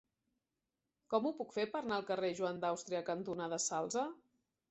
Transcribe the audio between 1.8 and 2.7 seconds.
anar al carrer Joan